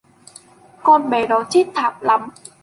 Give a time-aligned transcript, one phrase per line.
[0.83, 2.29] Còn bé nó chết thảm lắm